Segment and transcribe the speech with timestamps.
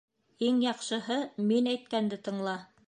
[0.47, 1.19] Иң яҡшыһы,
[1.51, 2.61] мин әйткәнде тыңла.